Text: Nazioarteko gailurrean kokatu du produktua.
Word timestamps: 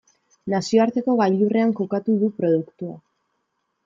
Nazioarteko 0.51 1.13
gailurrean 1.19 1.73
kokatu 1.79 2.15
du 2.21 2.31
produktua. 2.39 2.97